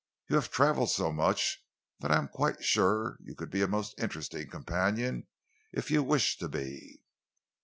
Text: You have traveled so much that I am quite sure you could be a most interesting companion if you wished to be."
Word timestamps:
You 0.29 0.35
have 0.35 0.49
traveled 0.49 0.89
so 0.89 1.11
much 1.11 1.63
that 1.99 2.09
I 2.11 2.17
am 2.17 2.27
quite 2.27 2.63
sure 2.63 3.19
you 3.23 3.35
could 3.35 3.51
be 3.51 3.61
a 3.61 3.67
most 3.67 3.93
interesting 3.99 4.49
companion 4.49 5.27
if 5.71 5.91
you 5.91 6.01
wished 6.01 6.39
to 6.39 6.47
be." 6.49 7.03